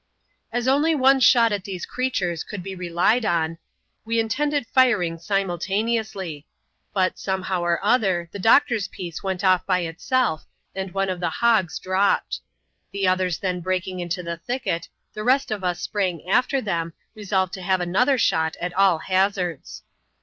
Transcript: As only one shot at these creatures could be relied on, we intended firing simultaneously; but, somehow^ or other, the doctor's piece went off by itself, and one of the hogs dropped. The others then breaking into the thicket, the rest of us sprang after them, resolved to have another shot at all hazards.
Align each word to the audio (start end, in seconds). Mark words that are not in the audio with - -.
As 0.51 0.67
only 0.67 0.95
one 0.95 1.19
shot 1.19 1.51
at 1.51 1.63
these 1.63 1.85
creatures 1.85 2.43
could 2.43 2.63
be 2.63 2.73
relied 2.73 3.23
on, 3.23 3.59
we 4.03 4.19
intended 4.19 4.65
firing 4.65 5.19
simultaneously; 5.19 6.47
but, 6.91 7.17
somehow^ 7.17 7.61
or 7.61 7.79
other, 7.85 8.27
the 8.31 8.39
doctor's 8.39 8.87
piece 8.87 9.21
went 9.21 9.43
off 9.43 9.63
by 9.67 9.81
itself, 9.81 10.43
and 10.73 10.91
one 10.95 11.09
of 11.09 11.19
the 11.19 11.29
hogs 11.29 11.77
dropped. 11.77 12.39
The 12.91 13.07
others 13.07 13.37
then 13.37 13.61
breaking 13.61 13.99
into 13.99 14.23
the 14.23 14.37
thicket, 14.37 14.89
the 15.13 15.23
rest 15.23 15.51
of 15.51 15.63
us 15.63 15.79
sprang 15.81 16.27
after 16.27 16.61
them, 16.61 16.93
resolved 17.13 17.53
to 17.53 17.61
have 17.61 17.79
another 17.79 18.17
shot 18.17 18.57
at 18.59 18.73
all 18.73 18.97
hazards. 18.97 19.83